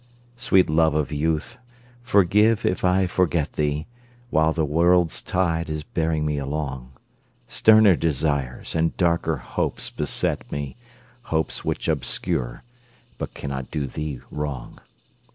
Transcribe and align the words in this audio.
Sweet 0.35 0.67
love 0.67 0.95
of 0.95 1.11
youth, 1.11 1.59
forgive 2.01 2.65
if 2.65 2.83
I 2.83 3.05
forget 3.05 3.53
thee 3.53 3.85
While 4.31 4.51
the 4.51 4.65
world's 4.65 5.21
tide 5.21 5.69
is 5.69 5.83
bearing 5.83 6.25
me 6.25 6.39
along; 6.39 6.93
Sterner 7.47 7.93
desires 7.95 8.73
and 8.73 8.97
darker 8.97 9.37
hopes 9.37 9.91
beset 9.91 10.51
me, 10.51 10.75
Hopes 11.25 11.63
which 11.63 11.87
obscure 11.87 12.63
but 13.19 13.35
cannot 13.35 13.69
do 13.69 13.85
thee 13.85 14.19
wrong. 14.31 14.79